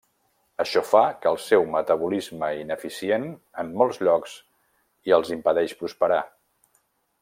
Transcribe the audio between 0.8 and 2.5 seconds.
fa que el seu metabolisme